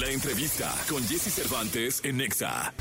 [0.00, 2.74] La entrevista con Jesse Cervantes en Nexa.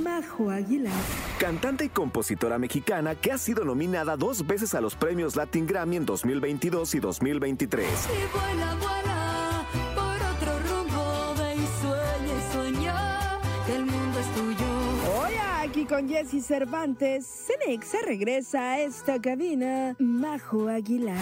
[0.00, 0.92] Majo Aguilar.
[1.40, 5.96] Cantante y compositora mexicana que ha sido nominada dos veces a los premios Latin Grammy
[5.96, 7.88] en 2022 y 2023.
[7.88, 14.34] Y vuela, vuela por otro rumbo, ve y sueña y sueña que el mundo es
[14.34, 15.18] tuyo.
[15.18, 19.96] Hoy aquí con Jesse Cervantes, Cenexa regresa a esta cabina.
[19.98, 21.16] Majo Aguilar.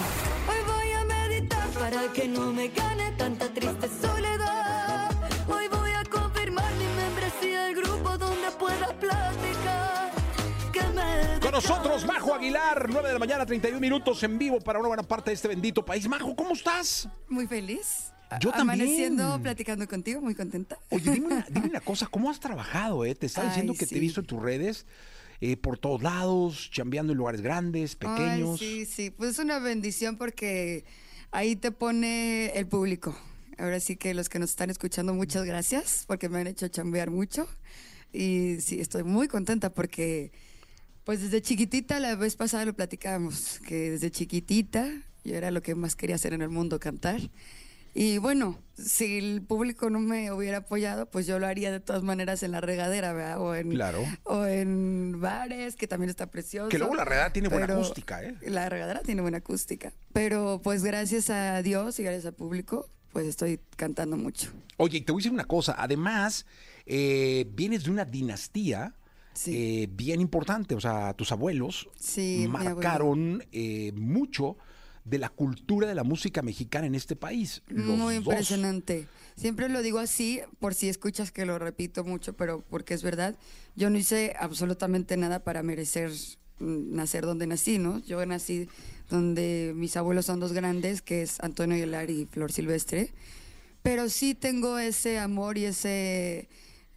[0.47, 4.72] Hoy voy a meditar para que no me gane tanta triste soledad.
[11.53, 15.03] Con nosotros, Majo Aguilar, 9 de la mañana, 31 minutos en vivo para una buena
[15.03, 16.09] parte de este bendito país.
[16.09, 17.07] Majo, ¿cómo estás?
[17.29, 18.11] Muy feliz.
[18.41, 18.81] Yo también.
[18.81, 20.79] Amaneciendo, platicando contigo, muy contenta.
[20.89, 23.05] Oye, dime una, dime una cosa, ¿cómo has trabajado?
[23.05, 23.15] Eh?
[23.15, 24.87] Te estaba diciendo que te he visto en tus redes,
[25.43, 28.59] eh, por todos lados, chambeando en lugares grandes, pequeños.
[28.63, 29.11] Ay, sí, sí.
[29.11, 30.87] Pues es una bendición porque
[31.33, 33.15] ahí te pone el público.
[33.59, 37.11] Ahora sí que los que nos están escuchando, muchas gracias porque me han hecho chambear
[37.11, 37.47] mucho.
[38.11, 40.33] Y sí, estoy muy contenta porque,
[41.05, 44.89] pues desde chiquitita, la vez pasada lo platicábamos, que desde chiquitita
[45.25, 47.21] yo era lo que más quería hacer en el mundo, cantar.
[47.95, 52.03] Y bueno, si el público no me hubiera apoyado, pues yo lo haría de todas
[52.03, 53.39] maneras en la regadera, ¿verdad?
[53.41, 54.03] O en, Claro.
[54.25, 56.71] o en bares, que también está precioso.
[56.71, 58.35] Que luego la regadera tiene buena acústica, ¿eh?
[58.47, 59.93] La regadera tiene buena acústica.
[60.15, 64.51] Pero pues gracias a Dios y gracias al público, pues estoy cantando mucho.
[64.79, 66.47] Oye, y te voy a decir una cosa, además,
[66.87, 68.95] eh, vienes de una dinastía
[69.35, 69.83] Sí.
[69.85, 74.57] eh, bien importante, o sea, tus abuelos Sí, marcaron eh, mucho
[75.05, 77.63] de la cultura de la música mexicana en este país.
[77.67, 78.25] los Muy dos.
[78.27, 79.09] impresionante.
[79.37, 83.37] Siempre lo digo así, por si escuchas que lo repito mucho, pero porque es verdad.
[83.75, 86.11] Yo no hice absolutamente nada para merecer
[86.61, 87.99] mm, nacer donde nací, ¿no?
[88.05, 88.69] Yo nací
[89.11, 93.13] donde mis abuelos son dos grandes, que es Antonio Aguilar y Flor Silvestre.
[93.83, 96.49] Pero sí tengo ese amor y ese,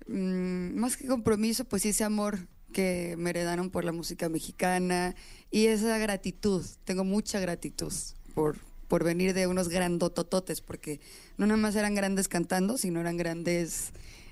[0.08, 5.16] mm, más que compromiso, pues sí ese amor que me heredaron por la música mexicana
[5.52, 6.66] y esa gratitud.
[6.84, 7.94] Tengo mucha gratitud
[8.34, 8.58] por,
[8.88, 11.00] por venir de unos grandotototes, porque
[11.38, 13.92] no nada más eran grandes cantando, sino eran grandes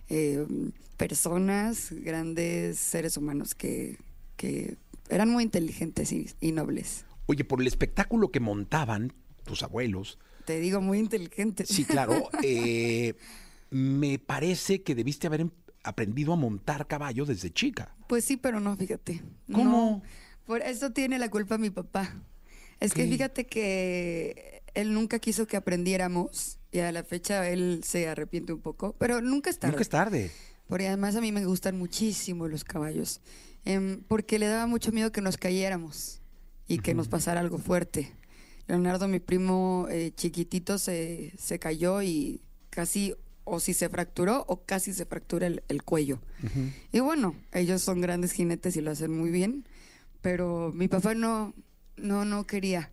[0.09, 0.45] eh,
[0.97, 3.97] personas, grandes seres humanos que,
[4.35, 4.77] que
[5.09, 7.05] eran muy inteligentes y, y nobles.
[7.27, 9.13] Oye, por el espectáculo que montaban
[9.45, 11.69] tus abuelos, Te digo, muy inteligentes.
[11.69, 13.13] sí, claro, eh,
[13.69, 15.51] me parece que debiste haber em-
[15.83, 17.95] aprendido a montar caballo desde chica.
[18.07, 19.21] Pues sí, pero no, fíjate.
[19.51, 20.01] ¿Cómo?
[20.01, 20.03] No,
[20.45, 22.13] por eso tiene la culpa mi papá.
[22.79, 28.07] Es que fíjate que él nunca quiso que aprendiéramos y a la fecha él se
[28.07, 29.71] arrepiente un poco, pero nunca es tarde.
[29.71, 30.31] Nunca es tarde.
[30.67, 33.21] Porque además a mí me gustan muchísimo los caballos,
[33.63, 36.21] em, porque le daba mucho miedo que nos cayéramos
[36.67, 38.11] y que nos pasara algo fuerte.
[38.67, 43.13] Leonardo, mi primo eh, chiquitito, se, se cayó y casi,
[43.45, 46.19] o si se fracturó, o casi se fractura el, el cuello.
[46.91, 49.65] Y bueno, ellos son grandes jinetes y lo hacen muy bien,
[50.21, 51.53] pero mi papá no,
[51.97, 52.91] no, no quería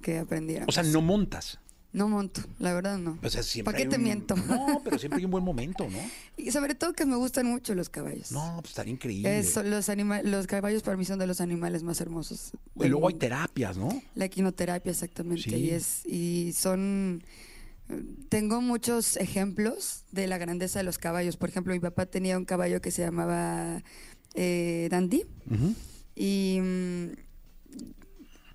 [0.00, 0.68] que aprendiéramos.
[0.68, 1.58] O sea, no montas.
[1.94, 3.18] No monto, la verdad no.
[3.22, 4.34] O sea, siempre ¿Para qué te un- miento?
[4.34, 5.98] No, pero siempre hay un buen momento, ¿no?
[6.38, 8.32] Y sobre todo que me gustan mucho los caballos.
[8.32, 9.42] No, pues estaría increíble.
[9.64, 12.52] Los, anima- los caballos para mí son de los animales más hermosos.
[12.80, 13.90] y luego hay terapias, ¿no?
[14.14, 15.42] La equinoterapia, exactamente.
[15.42, 15.54] Sí.
[15.54, 17.22] Y, es, y son...
[18.28, 21.36] Tengo muchos ejemplos de la grandeza de los caballos.
[21.36, 23.82] Por ejemplo, mi papá tenía un caballo que se llamaba
[24.34, 25.24] eh, Dandy.
[26.14, 27.06] Y mm,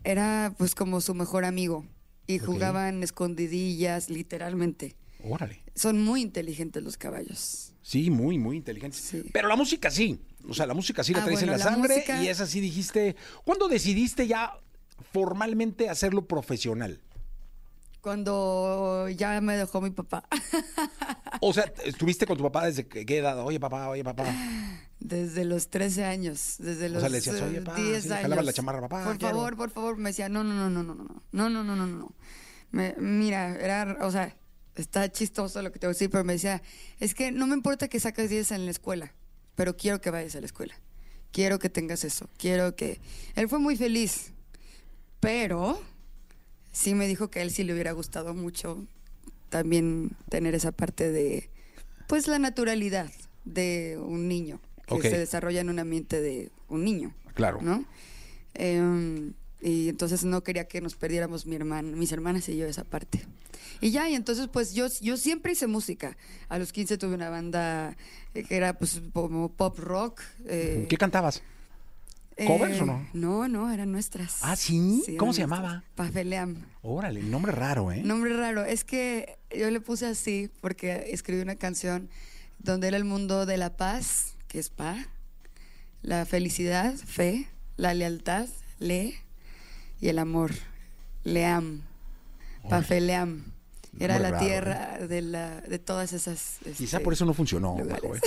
[0.03, 1.85] era pues como su mejor amigo.
[2.27, 4.97] Y jugaban escondidillas, literalmente.
[5.23, 5.63] Órale.
[5.75, 7.73] Son muy inteligentes los caballos.
[7.81, 8.97] Sí, muy, muy inteligente.
[8.97, 9.23] Sí.
[9.31, 10.19] Pero la música sí.
[10.47, 12.45] O sea, la música sí la Ah, traes en la la sangre música- y esa
[12.45, 13.15] sí dijiste.
[13.45, 14.51] ¿Cuándo decidiste ya
[15.13, 16.99] formalmente hacerlo profesional?
[18.11, 20.23] Cuando ya me dejó mi papá.
[21.41, 23.37] O sea, estuviste con tu papá desde qué edad?
[23.43, 24.23] Oye, papá, oye, papá.
[24.97, 28.15] Desde los 13 años, desde los sea, le decías, eh, "Oye, pa", 10 así le
[28.33, 28.45] años.
[28.45, 29.35] la chamarra, "Papá, Por quiero".
[29.35, 31.75] favor, por favor, me decía, no, no, no, no, no, no, no, no, no, no,
[31.75, 32.15] no, no.
[32.71, 34.37] Me- mira, era, o sea,
[34.75, 36.61] está chistoso lo que te voy a decir, pero me decía,
[37.01, 39.13] es que no me importa que saques 10 en la escuela,
[39.55, 40.75] pero quiero que vayas a la escuela.
[41.33, 43.01] Quiero que tengas eso, quiero que...
[43.35, 44.31] Él fue muy feliz,
[45.19, 45.81] pero
[46.77, 48.85] sí me dijo que a él sí le hubiera gustado mucho
[49.49, 51.49] también tener esa parte de,
[52.07, 53.09] pues, la naturalidad
[53.45, 57.13] de un niño que se desarrolla en un ambiente de un niño.
[57.33, 57.59] Claro.
[57.61, 57.83] ¿No?
[58.53, 62.83] Em, y entonces no quería que nos perdiéramos mi hermana, mis hermanas y yo esa
[62.83, 63.25] parte.
[63.81, 66.15] Y ya, y entonces pues yo, yo siempre hice música.
[66.47, 67.97] A los 15 tuve una banda
[68.33, 70.21] eh, que era pues como pop rock.
[70.45, 71.41] eh, ¿Qué cantabas?
[72.45, 73.07] ¿Covers Eh, o no?
[73.13, 74.39] No, no, eran nuestras.
[74.43, 75.01] Ah, ¿sí?
[75.17, 75.59] ¿Cómo se nuestras.
[75.59, 75.83] llamaba?
[75.95, 76.65] Pafeleam.
[76.83, 78.01] Órale, nombre raro, ¿eh?
[78.03, 78.63] Nombre raro.
[78.63, 82.09] Es que yo le puse así porque escribí una canción
[82.59, 85.07] donde era el mundo de la paz, que es pa,
[86.01, 88.47] la felicidad, fe, la lealtad,
[88.79, 89.15] le,
[89.99, 90.51] y el amor,
[91.23, 91.81] leam,
[92.69, 93.51] pafeleam.
[93.99, 96.57] Era la raro, tierra de, la, de todas esas.
[96.63, 97.75] Quizá este, por eso no funcionó.
[97.75, 98.21] Majo, ¿eh?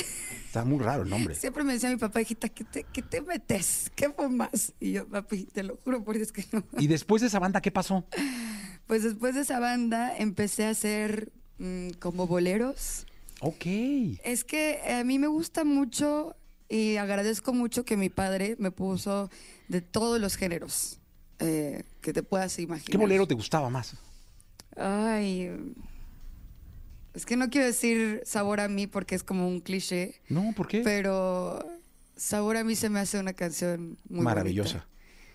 [0.46, 1.34] Está muy raro el nombre.
[1.34, 3.90] Siempre me decía mi papá, hijita, ¿qué te, qué te metes?
[3.94, 4.72] ¿Qué fumas?
[4.81, 6.64] Y yo, papi, te lo juro por Dios que no.
[6.78, 8.05] Y después de esa banda, ¿qué pasó?
[8.87, 13.06] Pues después de esa banda empecé a hacer mm, como boleros.
[13.40, 13.66] Ok.
[14.25, 16.34] Es que a mí me gusta mucho
[16.69, 19.31] y agradezco mucho que mi padre me puso
[19.69, 20.99] de todos los géneros
[21.38, 22.90] eh, que te puedas imaginar.
[22.90, 23.94] ¿Qué bolero te gustaba más?
[24.76, 25.50] Ay,
[27.14, 30.69] es que no quiero decir sabor a mí porque es como un cliché, No, ¿por
[30.69, 30.81] qué?
[30.82, 31.64] pero
[32.17, 34.78] sabor a mí se me hace una canción muy Maravillosa.
[34.78, 34.87] bonita.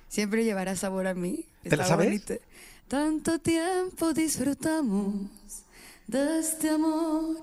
[0.08, 1.46] Siempre llevará sabor a mí.
[1.64, 2.08] ¿Te la sabes?
[2.08, 2.36] bonita.
[2.88, 5.30] Tanto tiempo disfrutamos
[6.08, 7.38] de este amor,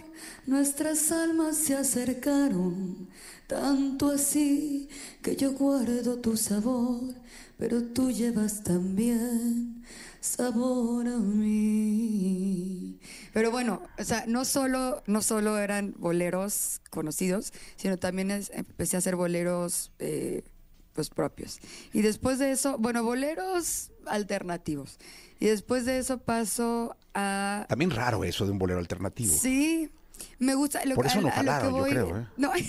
[0.47, 3.09] nuestras almas se acercaron,
[3.47, 4.89] tanto así
[5.23, 7.15] que yo guardo tu sabor,
[7.59, 9.85] pero tú llevas también
[10.21, 12.99] sabor a mí.
[13.33, 18.99] Pero bueno, o sea, no solo, no solo eran boleros conocidos, sino también empecé a
[18.99, 20.45] hacer boleros eh,
[20.93, 21.59] pues propios.
[21.93, 24.99] Y después de eso, bueno, boleros alternativos.
[25.41, 29.35] Y después de eso paso a También raro eso de un bolero alternativo.
[29.35, 29.91] Sí,
[30.39, 30.85] me gusta.
[30.85, 32.27] Lo, Por eso a- no lo jalaron, yo creo, ¿eh?
[32.37, 32.53] No,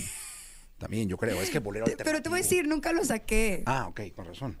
[0.78, 1.40] También, yo creo.
[1.40, 2.04] Es que bolero alternativo.
[2.10, 3.62] pero te voy a decir, nunca lo saqué.
[3.64, 4.58] Ah, ok, con razón.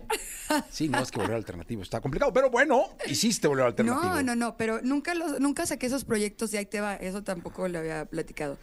[0.70, 2.32] Sí, no, es que bolero alternativo está complicado.
[2.32, 4.14] Pero bueno, hiciste bolero alternativo.
[4.14, 6.94] no, no, no, pero nunca los, nunca saqué esos proyectos y ahí te va.
[6.94, 8.58] Eso tampoco le había platicado.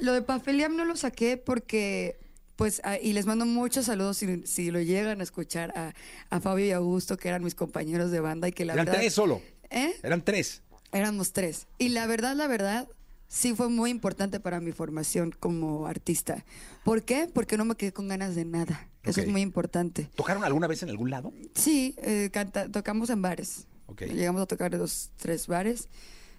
[0.00, 2.18] Lo de Pafeliam no lo saqué porque,
[2.56, 5.92] pues, ah, y les mando muchos saludos si, si lo llegan a escuchar a,
[6.30, 9.00] a Fabio y Augusto, que eran mis compañeros de banda y que la Eran verdad.
[9.00, 9.40] tres solo.
[9.70, 9.94] ¿Eh?
[10.02, 10.62] Eran tres.
[10.92, 11.66] Éramos tres.
[11.78, 12.88] Y la verdad, la verdad,
[13.28, 16.44] sí fue muy importante para mi formación como artista.
[16.84, 17.28] ¿Por qué?
[17.32, 18.88] Porque no me quedé con ganas de nada.
[19.02, 20.08] Eso es muy importante.
[20.16, 21.32] ¿Tocaron alguna vez en algún lado?
[21.54, 23.66] Sí, eh, canta- tocamos en bares.
[24.00, 25.88] Llegamos a tocar dos, tres bares.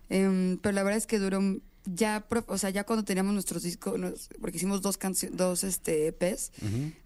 [0.09, 1.39] Em, pero la verdad es que duró
[1.93, 6.51] ya, o sea, ya cuando teníamos nuestros discos, porque hicimos dos canciones, dos este, EPs,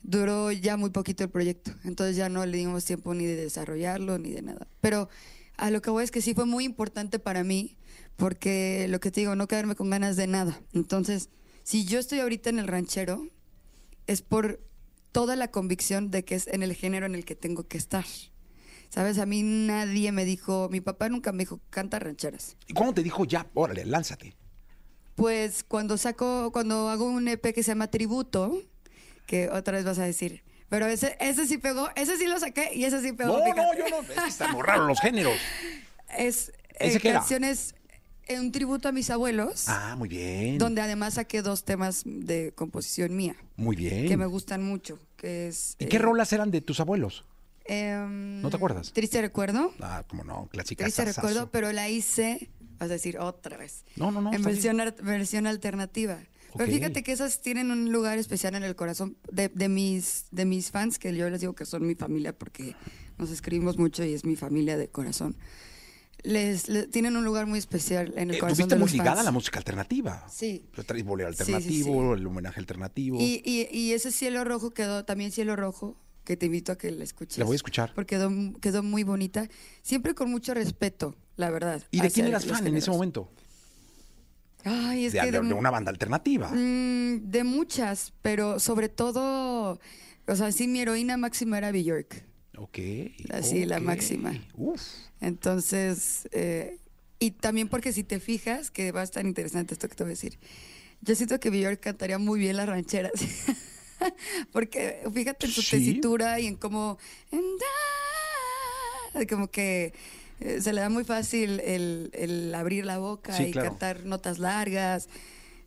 [0.02, 1.72] duró ya muy poquito el proyecto.
[1.84, 4.68] Entonces ya no le dimos tiempo ni de desarrollarlo ni de nada.
[4.82, 5.10] Pero
[5.58, 7.78] a lo que voy es que sí fue muy importante para mí,
[8.16, 10.60] porque lo que te digo, no quedarme con ganas de nada.
[10.74, 11.30] Entonces,
[11.64, 13.28] si yo estoy ahorita en el ranchero,
[14.08, 14.60] es por
[15.12, 18.06] toda la convicción de que es en el género en el que tengo que estar.
[18.90, 19.20] ¿Sabes?
[19.20, 22.58] A mí nadie me dijo, mi papá nunca me dijo, canta rancheras.
[22.68, 24.36] ¿Y cuándo te dijo ya, órale, lánzate?
[25.16, 28.62] Pues cuando saco, cuando hago un EP que se llama Tributo,
[29.26, 32.72] que otra vez vas a decir, pero ese, ese sí pegó, ese sí lo saqué
[32.74, 33.38] y ese sí pegó.
[33.38, 33.62] No, fíjate.
[33.62, 34.02] no, yo no.
[34.14, 35.34] Es que están muy raros los géneros.
[36.18, 37.20] Es ¿Ese eh, qué era?
[37.20, 37.74] canciones,
[38.28, 40.58] eh, un tributo a mis abuelos, Ah, muy bien.
[40.58, 44.08] donde además saqué dos temas de composición mía, Muy bien.
[44.10, 45.78] que me gustan mucho, que es...
[45.80, 47.24] ¿Y qué eh, rolas eran de tus abuelos?
[47.64, 48.92] em, ¿No te acuerdas?
[48.92, 49.74] Triste recuerdo.
[49.80, 50.84] Ah, como no, clásica.
[50.84, 51.22] Triste sasazo.
[51.22, 52.50] recuerdo, pero la hice,
[52.82, 53.86] vas a decir otra vez.
[53.96, 56.20] No, no, no, En versión, ar- versión alternativa.
[56.58, 60.44] Pero fíjate que esas tienen un lugar especial en el corazón de, de mis, de
[60.46, 62.76] mis fans, que yo les digo que son mi familia porque
[63.18, 65.38] nos escribimos mucho y es mi familia de corazón.
[66.24, 69.12] Les, les- tienen un lugar muy especial en el Eh, corazón de muy los ligada
[69.12, 69.20] fans.
[69.22, 70.28] a la música alternativa.
[70.30, 70.66] Sí.
[70.86, 73.18] Traes bolero Sí, sí, alternativo, el homenaje alternativo.
[73.20, 75.98] Y, y, y ese cielo rojo quedó, también cielo rojo,
[76.32, 77.38] que te invito a que la escuches.
[77.38, 77.92] La voy a escuchar.
[77.94, 79.50] Porque quedó, quedó muy bonita,
[79.82, 81.84] siempre con mucho respeto, la verdad.
[81.92, 83.30] ¿Y de quién eras fan en ese momento?
[84.64, 86.50] Ay, es De, que de- una banda alternativa.
[86.54, 89.80] Mm, de muchas, pero sobre todo,
[90.28, 92.24] o sea, sí, mi heroína máxima era Bjork.
[92.58, 92.78] Ok.
[93.32, 94.34] Así, la máxima.
[94.56, 94.82] Uf.
[95.20, 96.78] Entonces, eh,
[97.20, 100.12] y también porque si te fijas, que va a estar interesante esto que te voy
[100.12, 100.40] a decir,
[101.02, 103.12] yo siento que Bjork cantaría muy bien las rancheras.
[104.52, 105.72] porque fíjate en su Sí.
[105.78, 106.98] tesitura y en cómo...
[109.30, 109.94] como que
[110.40, 113.70] eh, se le da muy fácil el, el abrir la boca Sí, y claro.
[113.70, 115.08] cantar notas largas.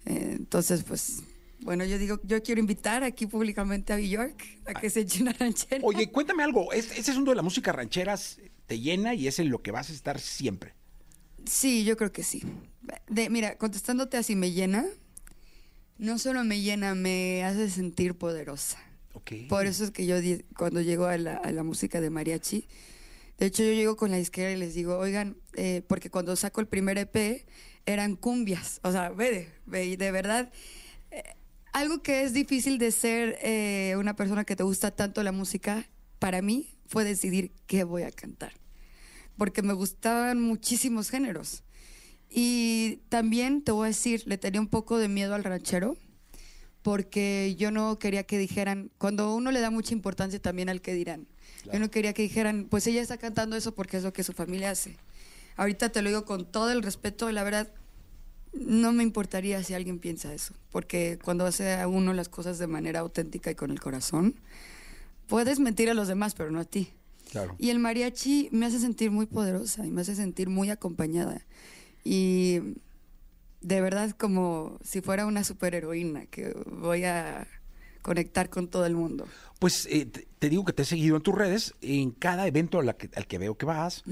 [0.06, 1.22] Eh, entonces, pues,
[1.60, 5.32] bueno, yo digo, yo quiero invitar aquí públicamente a Bjork a que se eche una
[5.32, 5.80] ranchera.
[5.84, 6.72] Oye, cuéntame algo.
[6.72, 9.90] ¿Es- ¿Ese asunto de la música rancheras te llena y es en lo que vas
[9.90, 10.74] a estar siempre?
[11.46, 12.42] Sí, yo creo que sí.
[13.08, 14.84] De, mira, contestándote así me llena,
[15.98, 18.78] no solo me llena, me hace sentir poderosa.
[19.12, 19.32] Ok.
[19.48, 20.16] Por eso es que yo
[20.56, 22.66] cuando llego a la, a la música de mariachi,
[23.38, 26.60] de hecho yo llego con la disquera y les digo, oigan, eh, porque cuando saco
[26.60, 27.46] el primer EP
[27.86, 30.50] eran cumbias, o sea, ve, de verdad,
[31.10, 31.22] eh,
[31.72, 35.88] algo que es difícil de ser eh, una persona que te gusta tanto la música,
[36.18, 38.52] para mí fue decidir qué voy a cantar.
[39.36, 41.63] Porque me gustaban muchísimos géneros.
[42.30, 45.96] Y también te voy a decir, le tenía un poco de miedo al ranchero,
[46.82, 50.92] porque yo no quería que dijeran, cuando uno le da mucha importancia también al que
[50.92, 51.26] dirán,
[51.72, 54.34] yo no quería que dijeran, pues ella está cantando eso porque es lo que su
[54.34, 54.96] familia hace.
[55.56, 57.72] Ahorita te lo digo con todo el respeto, la verdad,
[58.52, 62.66] no me importaría si alguien piensa eso, porque cuando hace a uno las cosas de
[62.66, 64.34] manera auténtica y con el corazón,
[65.26, 66.90] puedes mentir a los demás, pero no a ti.
[67.30, 67.56] Claro.
[67.58, 71.44] Y el mariachi me hace sentir muy poderosa y me hace sentir muy acompañada.
[72.04, 72.60] Y
[73.60, 77.48] de verdad como si fuera una superheroína que voy a
[78.02, 79.26] conectar con todo el mundo.
[79.58, 81.72] Pues eh, te, digo que te he seguido en tus redes.
[81.80, 84.04] En cada evento al que, al que veo que vas,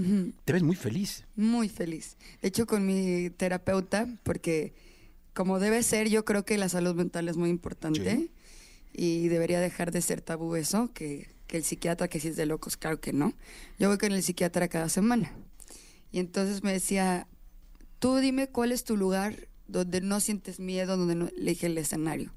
[0.44, 1.24] te ves muy feliz.
[1.36, 2.16] Muy feliz.
[2.40, 4.72] De hecho, con mi terapeuta, porque
[5.34, 8.30] como debe ser, yo creo que la salud mental es muy importante Sí.
[8.94, 12.46] y debería dejar de ser tabú eso, que, que el psiquiatra, que si es de
[12.46, 13.34] locos, claro que no.
[13.78, 15.30] Yo voy con el psiquiatra cada semana.
[16.10, 17.26] Y entonces me decía,
[18.02, 21.28] tú dime cuál es tu lugar donde no sientes miedo, donde no...
[21.36, 22.32] Le dije el escenario.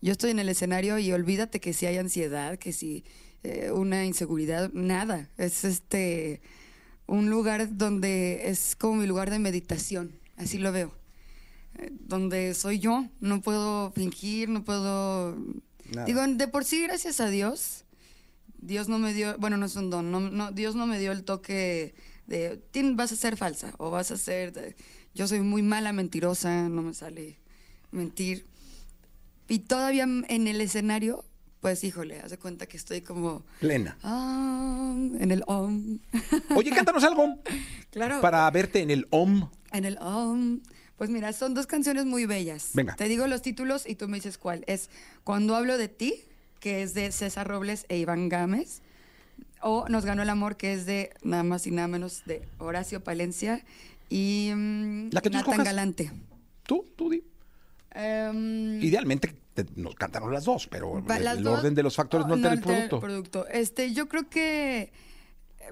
[0.00, 3.04] Yo estoy en el escenario y olvídate que si hay ansiedad, que si
[3.42, 5.30] eh, una inseguridad, nada.
[5.36, 6.40] Es este
[7.06, 10.94] un lugar donde es como mi lugar de meditación, así lo veo.
[11.78, 15.36] Eh, Donde soy yo, no puedo fingir, no puedo...
[15.92, 16.06] Nada.
[16.06, 17.84] Digo, de por sí, gracias a Dios,
[18.58, 21.10] Dios no me dio, bueno, no es un don, no, no, Dios no me dio
[21.10, 21.94] el toque
[22.26, 24.52] de, "Tien- vas a ser falsa o vas a ser...
[24.52, 24.76] de-".
[25.14, 27.38] yo soy muy mala mentirosa, no me sale
[27.90, 28.46] mentir.
[29.48, 31.24] Y todavía en el escenario,
[31.60, 33.44] pues híjole, haz de cuenta que estoy como...
[33.60, 33.96] Plena.
[34.02, 35.98] ah, en el om.
[36.56, 37.38] Oye, cántanos algo
[37.90, 38.20] claro.
[38.20, 39.48] para verte en el OM.
[39.72, 40.60] En el om.
[40.96, 42.70] Pues mira, son dos canciones muy bellas.
[42.74, 42.94] Venga.
[42.96, 44.64] Te digo los títulos y tú me dices cuál.
[44.66, 44.90] Es
[45.24, 46.14] Cuando hablo de ti,
[46.60, 48.80] que es de César Robles e Iván Gámez.
[49.66, 53.02] O Nos ganó el amor, que es de nada más y nada menos de Horacio
[53.02, 53.64] Palencia
[54.10, 55.64] y mm, La que tú Nathan escojas.
[55.64, 56.12] Galante.
[56.64, 57.24] Tú, tú di.
[57.92, 61.82] Em, Idealmente te- nos cántanos las dos, pero Va- el, las el dos- orden de
[61.82, 63.00] los factores no, altera el altera producto.
[63.00, 63.46] producto.
[63.48, 64.92] Este, yo creo que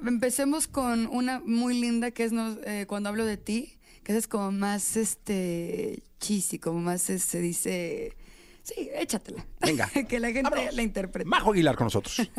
[0.07, 2.33] empecemos con una muy linda que es
[2.65, 7.41] eh, cuando hablo de ti, que es como más este cheesy, como más eh, se
[7.41, 8.17] dice,
[8.63, 9.45] sí, échatela.
[9.61, 9.87] Venga.
[10.09, 10.75] que la gente Vámonos.
[10.75, 11.29] la interprete.
[11.29, 12.17] Majo Aguilar con nosotros.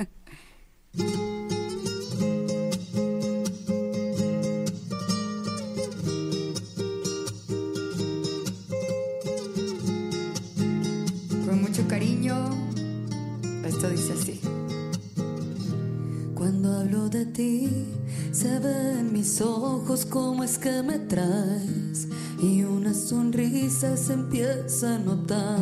[16.93, 17.87] Hablo de ti,
[18.31, 22.07] se ve en mis ojos cómo es que me traes
[22.39, 25.57] y una sonrisa se empieza a notar.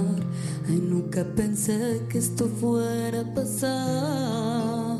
[0.67, 4.97] Ay, nunca pensé que esto fuera a pasar.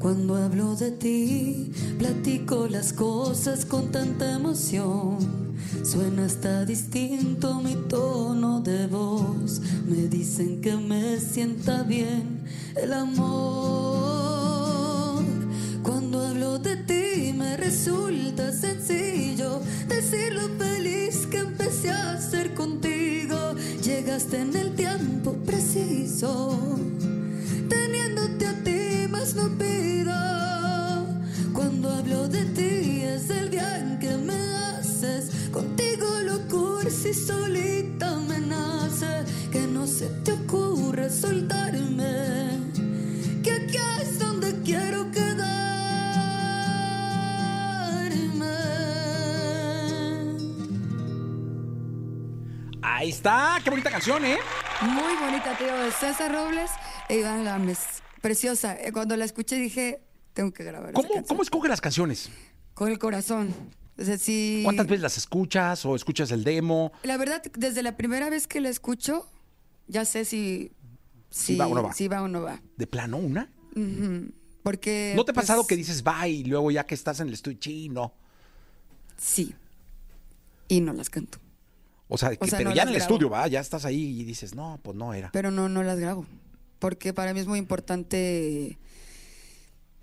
[0.00, 5.18] Cuando hablo de ti, platico las cosas con tanta emoción.
[5.84, 9.60] Suena hasta distinto mi tono de voz.
[9.86, 12.42] Me dicen que me sienta bien
[12.74, 14.11] el amor.
[18.72, 23.54] Sencillo decir lo feliz que empecé a ser contigo.
[23.82, 26.58] Llegaste en el tiempo preciso
[27.68, 30.14] teniéndote a ti más no pido.
[31.52, 35.30] Cuando hablo de ti es el bien que me haces.
[35.50, 39.24] Contigo lo cursi solita me nace.
[39.50, 42.61] Que no se te ocurra soltarme.
[53.02, 54.38] Ahí está, qué bonita canción, ¿eh?
[54.80, 56.70] Muy bonita, tío, de César Robles
[57.08, 58.00] e Iván Gámez.
[58.20, 58.76] Preciosa.
[58.80, 60.00] Eh, Cuando la escuché dije,
[60.34, 61.08] tengo que grabar ¿Cómo.
[61.26, 62.30] ¿Cómo escoge las canciones?
[62.74, 63.52] Con el corazón.
[63.98, 64.60] O sea, sí.
[64.62, 66.92] ¿Cuántas veces las escuchas o escuchas el demo?
[67.02, 69.28] La verdad, desde la primera vez que la escucho,
[69.88, 70.70] ya sé si,
[71.28, 71.92] si, va o no va.
[71.94, 72.62] si va o no va.
[72.76, 73.50] ¿De plano una?
[74.62, 75.14] Porque.
[75.16, 77.34] ¿No te ha pues, pasado que dices va y luego ya que estás en el
[77.34, 78.14] estudio, chino?
[79.16, 79.56] Sí.
[80.68, 81.40] Y no las canto.
[82.14, 83.04] O sea, que- sea, pero no ya en el grabo.
[83.14, 85.30] estudio, va, ya estás ahí y dices, no, pues no era.
[85.32, 86.26] Pero no, no las grabo.
[86.78, 88.78] Porque para mí es muy importante.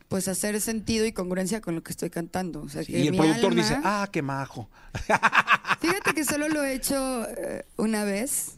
[0.07, 2.61] Pues hacer sentido y congruencia con lo que estoy cantando.
[2.61, 4.67] O sea, que y el productor alma- dice, ah, qué majo.
[5.81, 8.57] Fíjate que solo lo he hecho eh, una vez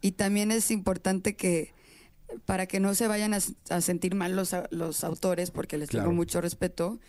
[0.00, 1.74] y también es importante que
[2.44, 3.38] para que no se vayan a,
[3.70, 6.04] a sentir mal los, a- los autores, porque les Claro.
[6.04, 7.00] tengo mucho respeto,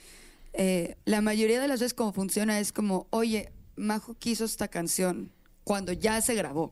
[0.54, 5.32] eh, la mayoría de las veces como funciona es como, oye, Majo quiso esta canción
[5.70, 6.72] cuando ya se grabó.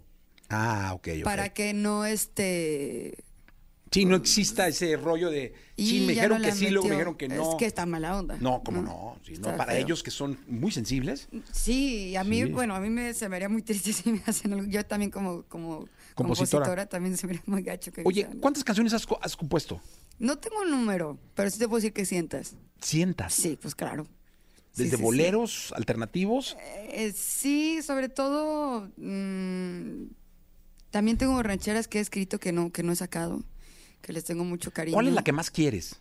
[0.49, 1.23] Ah, ok, ok.
[1.23, 3.23] para que no este
[3.91, 5.53] Sí, no exista ese rollo de.
[5.75, 7.51] y Sí, me dijeron no que sí, luego me dijeron que no.
[7.51, 8.35] Es que está mala onda.
[8.41, 9.17] No, como no.
[9.23, 9.83] sí, no, para feo.
[9.85, 11.27] ellos que son muy sensibles.
[11.51, 12.51] Sí, a mí, Sí.
[12.51, 14.65] bueno, a mí me, se me haría muy triste si me hacen algo.
[14.67, 16.65] Yo también como, como Compositora.
[16.65, 16.85] compositora.
[16.87, 17.91] también se me haría muy gacho.
[17.93, 18.27] Que Oye.
[18.41, 19.79] ¿cuántas canciones has, co- has compuesto?
[20.17, 22.55] No tengo un número, pero sí te puedo decir que sientas.
[22.81, 23.33] Cientas.
[23.35, 24.07] Sí, pues claro.
[24.77, 25.01] Desde sí, sí.
[25.03, 26.55] boleros alternativos.
[26.89, 28.89] Eh, sí, sobre todo.
[28.97, 30.05] mm,
[30.91, 33.43] también tengo rancheras que he escrito que no, que no he sacado,
[34.01, 34.93] que les tengo mucho cariño.
[34.95, 35.97] ¿Cuál es la que más quieres?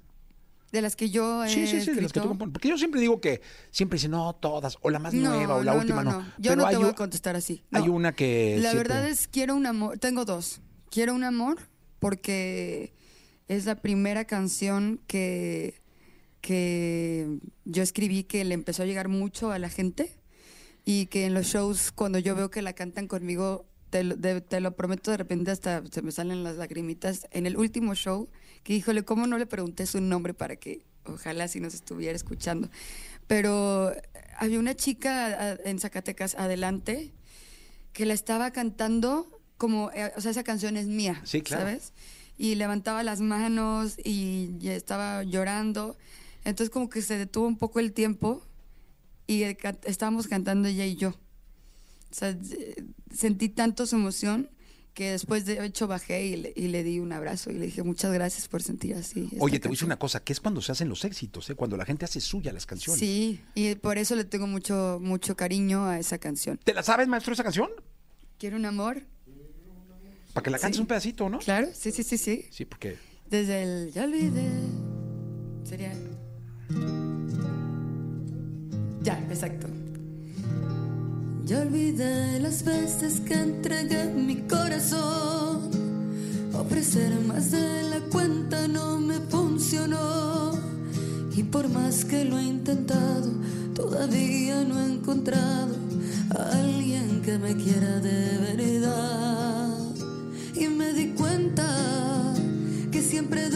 [0.72, 2.52] De las que yo he Sí, sí, sí, de las que tú compones.
[2.52, 3.40] Porque yo siempre digo que
[3.70, 6.20] siempre dicen, no, todas, o la más nueva, o la última, no.
[6.38, 7.62] Yo Pero no te voy u- a contestar así.
[7.72, 7.92] hay no.
[7.94, 9.98] una que La siempre- verdad es, quiero un amor.
[9.98, 10.60] Tengo dos.
[10.90, 11.58] Quiero un amor
[11.98, 12.92] porque
[13.48, 15.80] es la primera canción que,
[16.46, 20.16] que yo escribí que le empezó a llegar mucho a la gente
[20.84, 24.40] y que en los shows, cuando yo veo que la cantan conmigo, te lo, de-
[24.40, 27.26] te lo prometo, de repente hasta se me salen las lagrimitas.
[27.32, 28.28] En el último show,
[28.62, 32.70] que híjole, ¿cómo no le pregunté su nombre para que ojalá si nos estuviera escuchando?
[33.26, 33.92] Pero
[34.38, 37.12] había una chica en Zacatecas, adelante,
[37.92, 41.64] que la estaba cantando como, eh, o sea, esa canción es mía, Sí, claro.
[41.64, 41.92] ¿sabes?
[42.38, 45.96] Y levantaba las manos y estaba llorando.
[46.46, 48.40] Entonces como que se detuvo un poco el tiempo
[49.26, 51.08] y estábamos cantando ella y yo.
[51.10, 52.38] O sea,
[53.12, 54.48] sentí tanto su emoción
[54.94, 57.82] que después de hecho bajé y le, y le di un abrazo y le dije
[57.82, 59.22] muchas gracias por sentir así.
[59.22, 59.88] Oye, te voy a decir canción".
[59.88, 61.56] una cosa, que es cuando se hacen los éxitos, ¿eh?
[61.56, 63.00] cuando la gente hace suya las canciones.
[63.00, 66.58] Sí, y por eso le tengo mucho, mucho cariño a esa canción.
[66.62, 67.70] ¿Te la sabes, maestro, esa canción?
[68.38, 69.02] ¿Quiero un amor?
[70.32, 70.80] Para que la cantes Sí.
[70.82, 71.40] un pedacito, ¿no?
[71.40, 72.46] Claro, sí, sí, sí, sí.
[72.50, 72.96] Sí, porque...
[73.28, 74.48] Desde el ya olvidé.
[75.64, 75.92] Sería.
[79.02, 79.68] Ya, exacto.
[81.44, 85.70] Ya olvidé las veces que entregué mi corazón.
[86.52, 90.52] Ofrecer más de la cuenta no me funcionó.
[91.36, 93.30] Y por más que lo he intentado,
[93.74, 95.76] todavía no he encontrado
[96.36, 99.78] a alguien que me quiera de verdad.
[100.54, 102.34] Y me di cuenta
[102.90, 103.50] que siempre he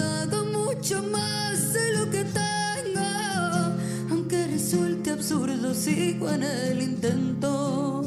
[5.74, 8.02] sigo en el intento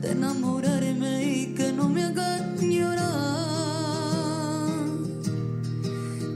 [0.00, 3.04] de enamorarme y que no me hagan llorar.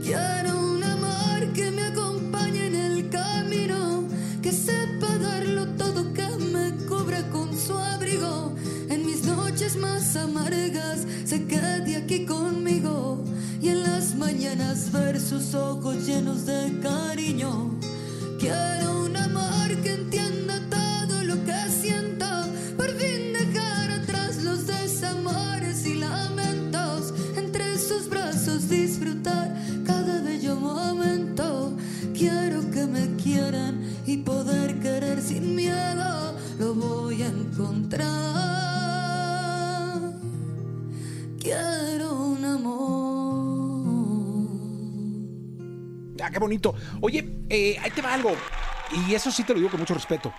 [0.03, 4.03] Quiero un amor que me acompañe en el camino,
[4.41, 8.53] que sepa darlo todo, que me cubra con su abrigo.
[8.89, 13.23] En mis noches más amargas se quede aquí conmigo
[13.61, 17.71] y en las mañanas ver sus ojos llenos de cariño.
[18.39, 20.18] Quiero un amor que entienda
[46.29, 46.75] Ah, qué bonito.
[47.01, 48.31] Oye, eh, ahí te va algo.
[49.07, 50.33] Y eso sí te lo digo con mucho respeto.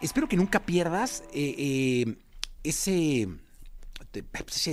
[0.00, 2.16] Espero que nunca pierdas eh, eh,
[2.62, 3.28] ese,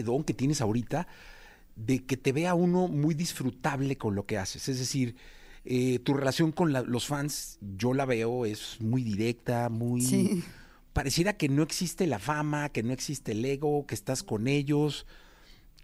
[0.03, 1.07] don que tienes ahorita
[1.75, 4.67] de que te vea uno muy disfrutable con lo que haces.
[4.69, 5.15] Es decir,
[5.65, 10.01] eh, tu relación con la- los fans, yo la veo, es muy directa, muy...
[10.01, 10.43] Sí.
[10.93, 15.05] Pareciera que no existe la fama, que no existe el ego, que estás con ellos.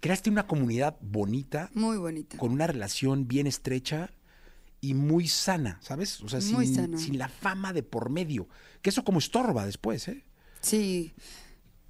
[0.00, 2.36] Creaste una comunidad bonita, Muy bonita.
[2.36, 4.10] con una relación bien estrecha
[4.80, 6.20] y muy sana, ¿sabes?
[6.22, 6.98] O sea, Muy sin, sana.
[6.98, 8.48] sin la fama de por medio.
[8.82, 10.24] Que eso como estorba después, ¿eh?
[10.60, 11.12] Sí,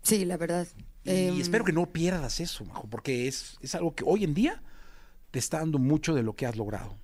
[0.02, 0.66] sí, la verdad.
[1.04, 4.34] Y Em, espero que no pierdas eso, Majo, porque es, es algo que hoy en
[4.34, 4.62] día
[5.30, 6.96] te está dando mucho de lo que has logrado.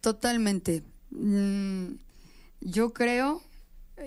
[0.00, 0.82] Totalmente.
[1.10, 1.94] Mm,
[2.60, 3.42] yo creo,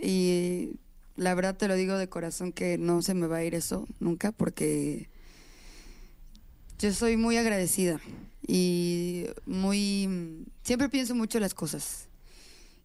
[0.01, 0.71] y
[1.15, 3.87] la verdad te lo digo de corazón, que no se me va a ir eso
[3.99, 5.09] nunca, porque
[6.79, 7.99] yo soy muy agradecida
[8.47, 10.45] y muy...
[10.63, 12.09] Siempre pienso mucho las cosas.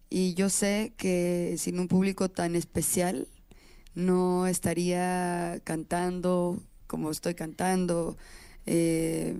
[0.09, 3.27] Y yo sé que sin un público tan especial
[3.95, 8.17] no estaría cantando como estoy cantando.
[8.65, 9.35] eh,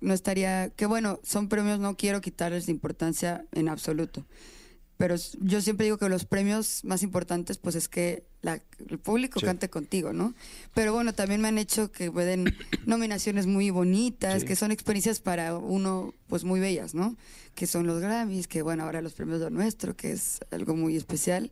[0.00, 4.24] no estaría, que bueno, son premios, no quiero quitarles importancia en absoluto.
[5.00, 8.60] Pero yo siempre digo que los premios más importantes, pues es que la-
[8.90, 9.46] el público Sí.
[9.46, 10.34] cante contigo, ¿no?
[10.74, 12.44] Pero bueno, también me han hecho que me den
[12.86, 14.46] nominaciones muy bonitas, Sí.
[14.46, 17.16] que son experiencias para uno, pues muy bellas, ¿no?
[17.54, 20.96] Que son los Grammys, que bueno, ahora los premios de nuestro, que es algo muy
[20.96, 21.50] especial.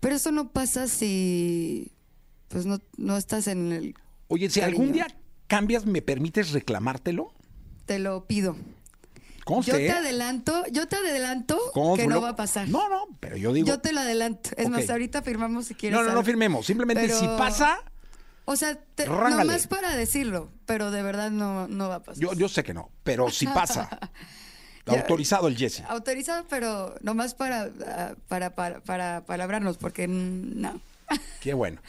[0.00, 1.92] Pero eso no pasa si,
[2.48, 3.94] pues no, no estás en el
[4.28, 4.78] Oye, si Cariño.
[4.80, 5.06] algún día
[5.46, 7.32] cambias, ¿me permites reclamártelo?
[7.86, 8.54] Te lo pido.
[9.44, 9.90] Conste, Yo te ¿eh?
[9.92, 11.58] adelanto, yo te adelanto
[11.96, 12.68] que no va a pasar.
[12.68, 13.66] No, no, pero yo digo.
[13.66, 14.50] Yo te lo adelanto.
[14.56, 15.98] Es más, ahorita firmamos si quieres.
[15.98, 16.64] no, no, no firmemos.
[16.66, 17.80] Simplemente Pero- si pasa,
[18.44, 22.22] O sea, te, nomás para decirlo, pero de verdad no, no va a pasar.
[22.22, 23.88] yo, yo sé que no, pero si pasa.
[24.86, 25.82] Autorizado el Jesse.
[25.88, 30.80] Autorizado, pero nomás para, ah, para, para, para palabrarnos, porque no.
[31.40, 31.80] Qué bueno.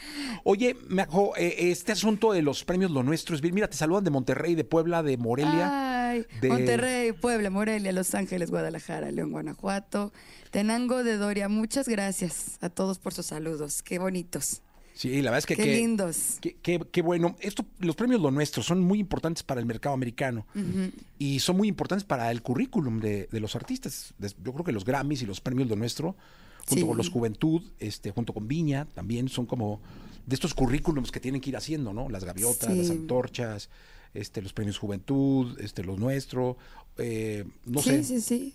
[0.44, 3.54] Oye, Majo, eh, este asunto de los premios Lo Nuestro es bien.
[3.54, 6.10] Mira, te saludan de Monterrey, de Puebla, de Morelia.
[6.10, 10.12] Ay, de- Monterrey, Puebla, Morelia, Los Ángeles, Guadalajara, León, Guanajuato,
[10.50, 11.48] Tenango de Doria.
[11.48, 13.82] Muchas gracias a todos por sus saludos.
[13.82, 14.62] Qué bonitos.
[14.96, 15.56] Sí, la verdad es que.
[15.56, 16.38] Qué que- lindos.
[16.40, 17.34] Qué, qué- qué bueno.
[17.40, 20.46] Esto, los premios Lo Nuestro son muy importantes para el mercado americano
[21.18, 24.14] y son muy importantes para el currículum de, de los artistas.
[24.20, 26.14] Yo creo que los Grammys y los premios Lo Nuestro,
[26.66, 26.86] junto Sí.
[26.86, 29.80] con los Juventud, este, junto con Viña, también son como
[30.26, 32.08] de estos currículums que tienen que ir haciendo, ¿no?
[32.08, 32.78] Las gaviotas, Sí.
[32.78, 33.68] las antorchas,
[34.14, 36.56] este, los premios Juventud, este, los Nuestro,
[36.96, 38.04] eh, no sí, sé.
[38.04, 38.54] sí, sí.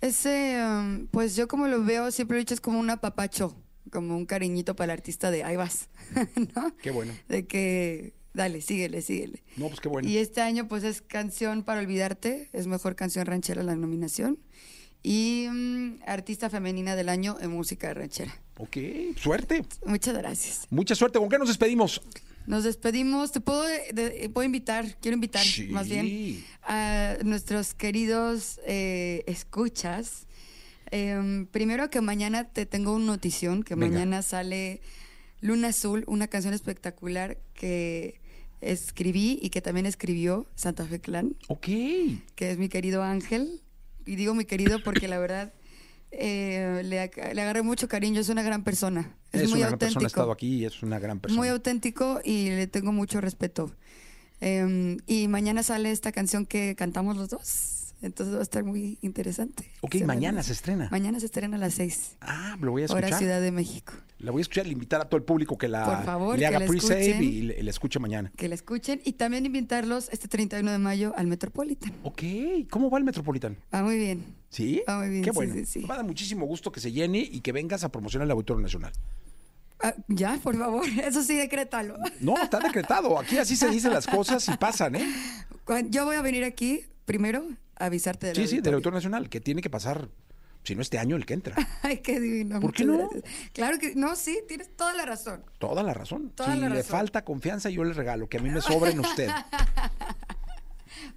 [0.00, 3.56] Ese, um, pues yo como lo veo, siempre lo he dicho, es como un apapacho,
[3.90, 5.88] como un cariñito para el artista de ahí vas,
[6.54, 6.76] ¿no?
[6.76, 7.12] Qué bueno.
[7.28, 9.42] De que, dale, síguele, síguele.
[9.56, 10.08] No, pues qué bueno.
[10.08, 14.38] Y este año, pues es Canción para Olvidarte, es Mejor Canción Ranchera la nominación.
[15.02, 18.34] Y mm, Artista Femenina del Año en Música Ranchera.
[18.58, 18.76] Ok,
[19.16, 19.64] suerte.
[19.86, 20.66] Muchas gracias.
[20.70, 21.18] Mucha suerte.
[21.18, 22.02] ¿Con qué nos despedimos?
[22.46, 23.30] Nos despedimos.
[23.32, 25.68] Te puedo, de- puedo invitar, quiero invitar Sí.
[25.68, 30.26] más bien a nuestros queridos eh, escuchas.
[30.90, 33.92] Em, primero que mañana te tengo una notición, que Venga.
[33.98, 34.80] mañana sale
[35.40, 38.20] Luna Azul, una canción espectacular que
[38.60, 41.66] escribí y que también escribió Santa Fe Clan, Ok.
[42.34, 43.60] que es mi querido Ángel.
[44.08, 45.52] Y digo mi querido porque la verdad
[46.10, 49.14] eh, le, le agarré mucho cariño, es una gran persona.
[49.32, 50.06] Es, Es, muy una gran persona, ha auténtico.
[50.06, 51.38] estado aquí y es una gran persona.
[51.38, 53.74] Muy auténtico y le tengo mucho respeto.
[54.40, 57.94] Eh, y mañana sale esta canción que cantamos los dos.
[58.00, 59.70] Entonces va a estar muy interesante.
[59.80, 60.88] Ok, Se mañana se estrena.
[60.90, 62.16] Mañana se estrena a las 6.
[62.20, 63.18] Ah, lo voy a Hora escuchar.
[63.18, 63.92] Ciudad de México.
[64.18, 66.44] La voy a escuchar, le invitar a todo el público que la Por favor, le
[66.46, 68.32] haga pre-save y le, le escuche mañana.
[68.36, 71.92] Que la escuchen y también invitarlos este 31 de mayo al Metropolitan.
[72.02, 72.22] Ok,
[72.68, 73.56] ¿cómo va el Metropolitan?
[73.72, 74.24] Va muy bien.
[74.48, 74.82] ¿Sí?
[74.88, 75.54] Va muy bien, Qué sí, bueno.
[75.54, 75.78] sí, sí.
[75.80, 78.32] Me va a dar muchísimo gusto que se llene y que vengas a promocionar el
[78.32, 78.92] Auditorio Nacional.
[79.80, 81.96] Ah, ya, por favor, eso sí, decrétalo.
[82.20, 83.16] No, está decretado.
[83.20, 85.06] Aquí así se dicen las cosas y pasan, ¿eh?
[85.90, 87.44] Yo voy a venir aquí primero
[87.76, 88.74] a avisarte del Sí, sí, del.
[88.74, 90.08] Auditorio Nacional, que tiene que pasar,
[90.64, 91.54] si no este año, el que entra.
[91.82, 92.60] Ay, qué divino.
[92.60, 92.98] ¿Por qué no?
[92.98, 93.24] gracias.
[93.52, 95.42] Claro que no, sí, tienes toda la razón.
[95.58, 96.30] Toda la razón.
[96.34, 99.00] Toda si la le falta confianza, yo le regalo, que a mí me sobra en
[99.00, 99.30] usted.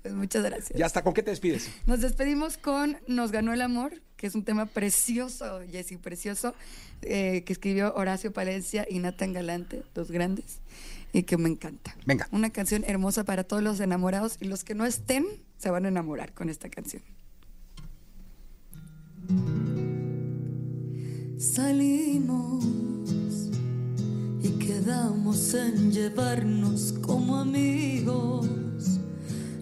[0.01, 0.77] Pues muchas gracias.
[0.77, 1.69] Ya está, ¿con qué te despides?
[1.85, 6.55] Nos despedimos con Nos ganó el amor, que es un tema precioso, Jessy, precioso,
[7.01, 10.59] eh, que escribió Horacio Palencia y Nathan Galante, dos grandes,
[11.13, 11.95] y que me encanta.
[12.05, 12.27] Venga.
[12.31, 15.25] Una canción hermosa para todos los enamorados y los que no estén
[15.57, 17.03] se van a enamorar con esta canción.
[21.53, 22.63] Salimos
[24.41, 28.47] y quedamos en llevarnos como amigos.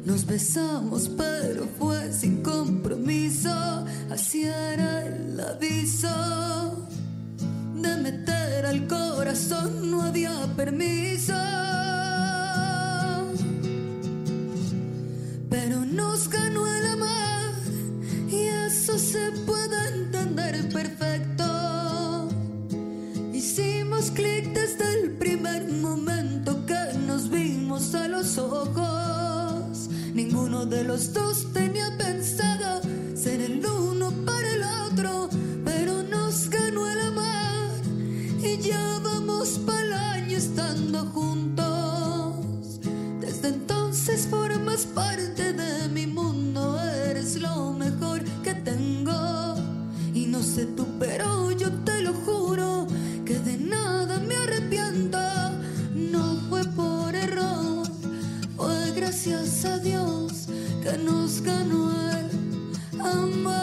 [0.06, 3.49] Nos besamos, pero fue sin compromiso.
[4.12, 6.88] Así era el aviso
[7.73, 11.34] de meter al corazón, no había permiso.
[15.49, 17.49] Pero nos ganó el amor
[18.30, 21.29] y eso se puede entender perfecto.
[30.13, 32.82] Ninguno de los dos tenía pensado
[33.15, 35.30] ser el uno para el otro,
[35.65, 37.69] pero nos ganó el amor
[38.41, 42.80] y ya vamos para el año estando juntos.
[43.19, 45.09] Desde entonces formas parte
[60.89, 63.54] que nos ganó el amor.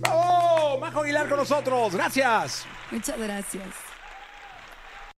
[0.00, 0.78] ¡Bravo!
[0.80, 1.94] Majo Aguilar con nosotros.
[1.94, 2.66] Gracias.
[2.90, 3.95] Muchas gracias.